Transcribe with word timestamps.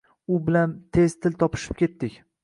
Ular 0.35 0.39
bilan 0.45 0.71
tez 0.97 1.15
til 1.27 1.35
topishib 1.43 1.77
ketdik 1.83 2.17